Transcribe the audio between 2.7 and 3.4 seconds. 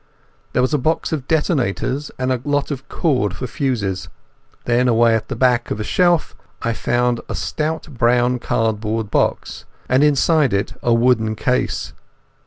of cord